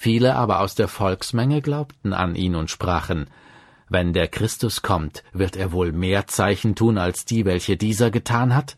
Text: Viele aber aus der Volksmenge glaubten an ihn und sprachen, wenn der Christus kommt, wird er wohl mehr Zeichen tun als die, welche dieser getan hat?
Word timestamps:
Viele 0.00 0.36
aber 0.36 0.60
aus 0.60 0.76
der 0.76 0.86
Volksmenge 0.86 1.60
glaubten 1.60 2.12
an 2.12 2.36
ihn 2.36 2.54
und 2.54 2.70
sprachen, 2.70 3.26
wenn 3.88 4.12
der 4.12 4.28
Christus 4.28 4.80
kommt, 4.82 5.24
wird 5.32 5.56
er 5.56 5.72
wohl 5.72 5.90
mehr 5.90 6.28
Zeichen 6.28 6.76
tun 6.76 6.98
als 6.98 7.24
die, 7.24 7.44
welche 7.44 7.76
dieser 7.76 8.12
getan 8.12 8.54
hat? 8.54 8.76